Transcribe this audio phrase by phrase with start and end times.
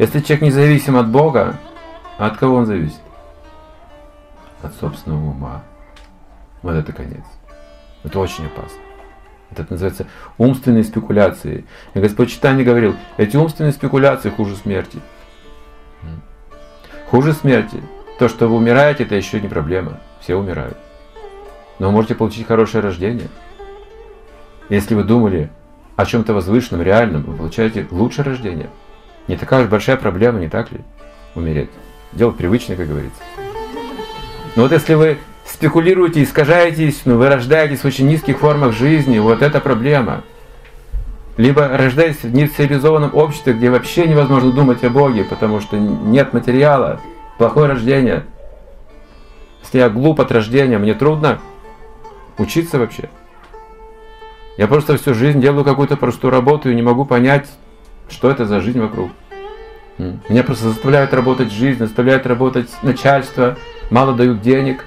[0.00, 1.58] Если человек независим от Бога,
[2.16, 3.02] от кого он зависит?
[4.62, 5.62] От собственного ума.
[6.62, 7.22] Вот это конец.
[8.02, 8.78] Это очень опасно.
[9.50, 10.06] Это называется
[10.38, 11.66] умственные спекуляции.
[11.92, 15.00] И Господь Читание говорил, эти умственные спекуляции хуже смерти.
[17.10, 17.82] Хуже смерти.
[18.18, 20.00] То, что вы умираете, это еще не проблема.
[20.20, 20.78] Все умирают.
[21.78, 23.28] Но вы можете получить хорошее рождение.
[24.70, 25.50] Если вы думали
[25.96, 28.70] о чем-то возвышенном, реальном, вы получаете лучшее рождение.
[29.28, 30.80] Не такая уж большая проблема, не так ли?
[31.34, 31.70] Умереть.
[32.12, 33.20] Дело привычное, как говорится.
[34.56, 39.42] Но вот если вы спекулируете, искажаетесь, ну, вы рождаетесь в очень низких формах жизни, вот
[39.42, 40.22] это проблема.
[41.36, 47.00] Либо рождаетесь в нецивилизованном обществе, где вообще невозможно думать о Боге, потому что нет материала,
[47.38, 48.24] плохое рождение.
[49.62, 51.38] Если я глуп от рождения, мне трудно
[52.36, 53.08] учиться вообще.
[54.56, 57.48] Я просто всю жизнь делаю какую-то простую работу и не могу понять,
[58.10, 59.10] что это за жизнь вокруг.
[60.28, 63.56] Меня просто заставляют работать жизнь, заставляют работать начальство,
[63.90, 64.84] мало дают денег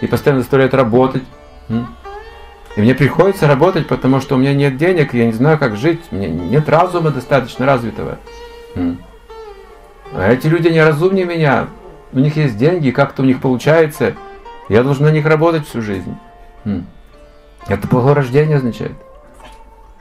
[0.00, 1.22] и постоянно заставляют работать.
[1.68, 6.00] И мне приходится работать, потому что у меня нет денег, я не знаю, как жить,
[6.10, 8.18] меня нет разума достаточно развитого.
[8.74, 11.68] А эти люди не разумнее меня,
[12.12, 14.14] у них есть деньги, как-то у них получается,
[14.68, 16.16] я должен на них работать всю жизнь.
[17.68, 18.92] Это плохое рождение означает.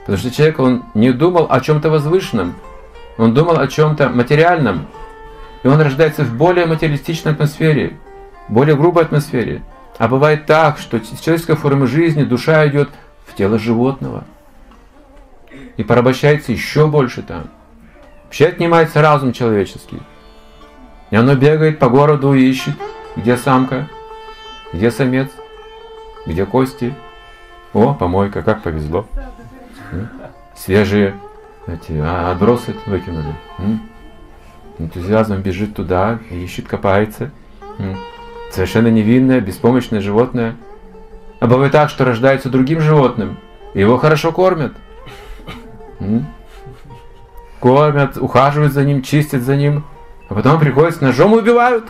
[0.05, 2.55] Потому что человек, он не думал о чем-то возвышенном,
[3.17, 4.87] он думал о чем-то материальном,
[5.63, 7.97] и он рождается в более материалистичной атмосфере,
[8.47, 9.63] более грубой атмосфере.
[9.97, 12.89] А бывает так, что с человеческой формы жизни душа идет
[13.25, 14.25] в тело животного
[15.77, 17.49] и порабощается еще больше там.
[18.25, 19.99] Вообще отнимается разум человеческий.
[21.09, 22.75] И оно бегает по городу и ищет,
[23.15, 23.89] где самка,
[24.71, 25.31] где самец,
[26.27, 26.93] где кости.
[27.73, 29.07] О, помойка, как повезло.
[30.55, 31.15] Свежие
[31.67, 33.35] эти а, отбросы выкинули.
[34.77, 37.31] Энтузиазм бежит туда, ищет, копается.
[38.51, 40.55] Совершенно невинное, беспомощное животное.
[41.39, 43.37] А бывает так, что рождается другим животным,
[43.73, 44.73] его хорошо кормят.
[47.59, 49.83] Кормят, ухаживают за ним, чистят за ним,
[50.29, 51.85] а потом приходят с ножом убивают.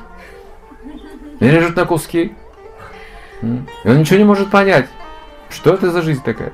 [1.40, 2.34] И режут на куски.
[3.42, 4.88] И он ничего не может понять,
[5.50, 6.54] что это за жизнь такая.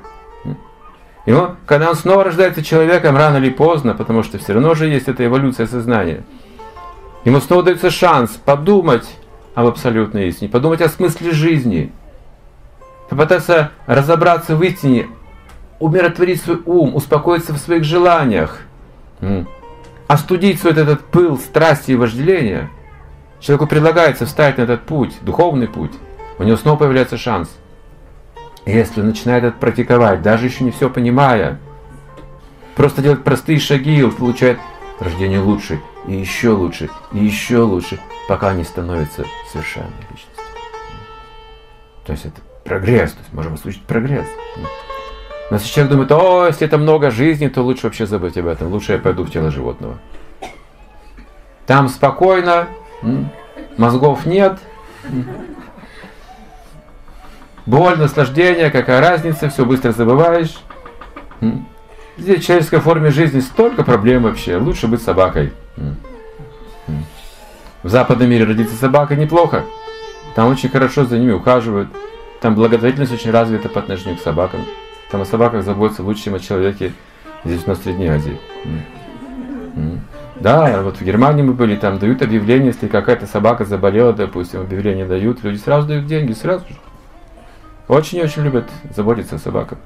[1.24, 4.88] И он, когда он снова рождается человеком, рано или поздно, потому что все равно же
[4.88, 6.24] есть эта эволюция сознания,
[7.24, 9.08] ему снова дается шанс подумать
[9.54, 11.92] об абсолютной истине, подумать о смысле жизни,
[13.08, 15.08] попытаться разобраться в истине,
[15.78, 18.60] умиротворить свой ум, успокоиться в своих желаниях,
[20.08, 22.68] остудить свой этот пыл страсти и вожделения.
[23.38, 25.92] Человеку предлагается встать на этот путь, духовный путь,
[26.38, 27.48] у него снова появляется шанс–
[28.66, 31.58] если начинает это практиковать, даже еще не все понимая,
[32.76, 34.58] просто делать простые шаги, он получает
[35.00, 40.44] рождение лучше, и еще лучше, и еще лучше, пока не становится совершенной личностью.
[42.06, 44.26] То есть это прогресс, то есть можем случить прогресс.
[45.50, 48.72] Но если человек думает, о, если это много жизни, то лучше вообще забыть об этом,
[48.72, 49.98] лучше я пойду в тело животного.
[51.66, 52.68] Там спокойно,
[53.76, 54.58] мозгов нет,
[57.64, 60.58] Боль, наслаждение, какая разница, все быстро забываешь.
[62.18, 64.56] Здесь в человеческой форме жизни столько проблем вообще.
[64.56, 65.52] Лучше быть собакой.
[67.82, 69.64] В западном мире родиться собакой неплохо.
[70.34, 71.88] Там очень хорошо за ними ухаживают.
[72.40, 74.64] Там благотворительность очень развита по отношению к собакам.
[75.10, 76.92] Там о собаках заботятся лучше, чем о человеке
[77.44, 78.38] здесь на Средней Азии.
[80.36, 85.06] Да, вот в Германии мы были, там дают объявление, если какая-то собака заболела, допустим, объявление
[85.06, 86.74] дают, люди сразу дают деньги, сразу же.
[87.88, 89.78] Очень-очень любят заботиться о собаках.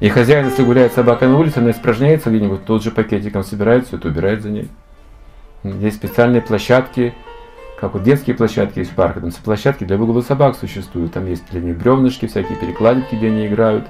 [0.00, 3.96] И хозяин, если гуляет собака на улице, она испражняется где-нибудь, тут же пакетиком собирает все
[3.96, 4.68] это, убирает за ней.
[5.62, 7.14] Есть специальные площадки,
[7.80, 11.12] как вот детские площадки есть в парке, там площадки для выгула собак существуют.
[11.12, 13.86] Там есть для них бревнышки, всякие перекладинки, где они играют.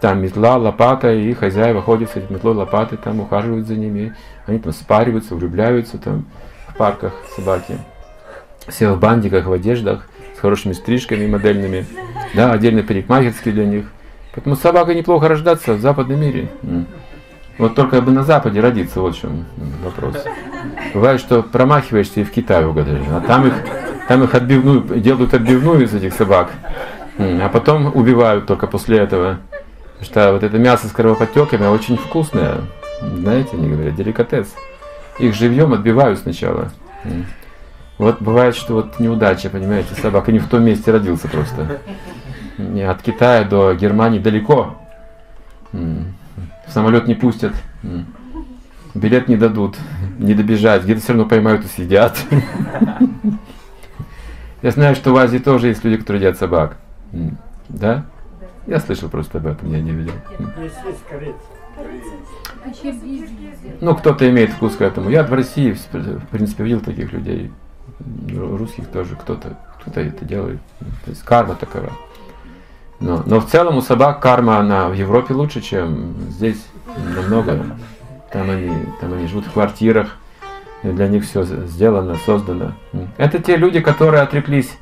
[0.00, 4.14] Там метла, лопата, и хозяева ходят с этими метлой, лопатой, там ухаживают за ними.
[4.46, 6.26] Они там спариваются, влюбляются там
[6.68, 7.78] в парках собаки.
[8.68, 10.06] Все в бандиках, в одеждах
[10.44, 11.86] хорошими стрижками модельными,
[12.34, 13.86] да, отдельно парикмахерские для них.
[14.34, 16.48] Поэтому собака неплохо рождаться в западном мире.
[17.56, 19.44] Вот только бы на Западе родиться, вот в чем
[19.84, 20.16] вопрос.
[20.92, 23.54] Бывает, что промахиваешься и в Китае угадаешь, а там их,
[24.08, 26.50] там их отбивную, делают отбивную из этих собак,
[27.16, 29.38] а потом убивают только после этого.
[29.98, 32.62] Потому что вот это мясо с кровоподтеками очень вкусное,
[33.00, 34.52] знаете, они говорят, деликатес.
[35.20, 36.72] Их живьем отбивают сначала.
[37.98, 41.78] Вот бывает, что вот неудача, понимаете, собака не в том месте родился просто.
[42.58, 44.76] От Китая до Германии далеко.
[46.68, 47.52] Самолет не пустят.
[48.94, 49.76] билет не дадут,
[50.18, 52.16] не добежать, где-то все равно поймают и съедят.
[54.62, 56.76] Я знаю, что в Азии тоже есть люди, которые едят собак.
[57.68, 58.06] Да?
[58.66, 60.14] Я слышал просто об этом, я не видел.
[63.80, 65.10] Ну, кто-то имеет вкус к этому.
[65.10, 67.52] Я в России, в принципе, видел таких людей.
[68.32, 70.60] Русских тоже кто-то кто-то это делает.
[71.04, 71.92] То есть карма такова.
[73.00, 76.64] Но, но в целом у собак карма, она в Европе лучше, чем здесь
[77.14, 77.64] намного.
[78.32, 80.16] Там они, там они живут в квартирах,
[80.82, 82.72] для них все сделано, создано.
[83.16, 84.76] Это те люди, которые отреклись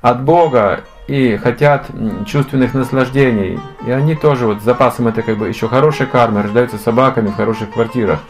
[0.00, 1.86] от Бога и хотят
[2.26, 3.60] чувственных наслаждений.
[3.86, 7.36] И они тоже вот с запасом это как бы еще хорошая карма, рождаются собаками в
[7.36, 8.20] хороших квартирах.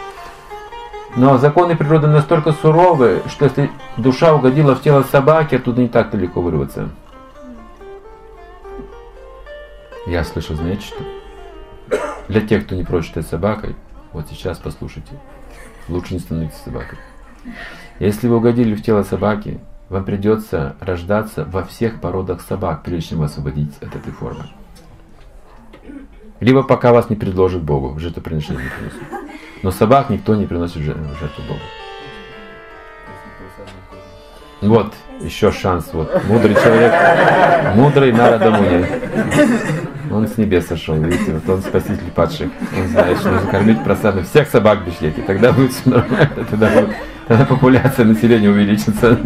[1.17, 6.11] Но законы природы настолько суровы, что если душа угодила в тело собаки, оттуда не так
[6.11, 6.91] далеко вырваться.
[10.07, 11.05] Я слышал, знаете что?
[12.29, 13.75] Для тех, кто не прочь стать собакой,
[14.13, 15.19] вот сейчас послушайте,
[15.89, 16.99] лучше не становиться собакой.
[17.99, 23.23] Если вы угодили в тело собаки, вам придется рождаться во всех породах собак, прежде чем
[23.23, 24.45] освободить от этой формы.
[26.39, 29.03] Либо пока вас не предложит Богу, в жертвоприношение не принесут.
[29.63, 31.61] Но собак никто не приносит в жертву Богу.
[34.63, 35.91] Вот, еще шанс.
[35.93, 36.93] Вот, мудрый человек,
[37.75, 38.87] мудрый Нарада Муни.
[40.11, 42.51] Он с небес сошел, видите, вот он спаситель падших.
[42.77, 45.21] Он знает, что нужно кормить просадно всех собак Бишлети.
[45.21, 46.91] Тогда будет все нормально, тогда, будет,
[47.29, 49.19] тогда популяция населения увеличится.